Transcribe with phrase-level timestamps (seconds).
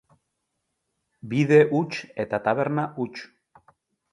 [1.33, 3.29] Bide huts eta taberna huts.